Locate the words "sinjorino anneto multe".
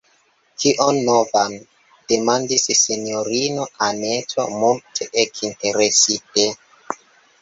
2.79-5.11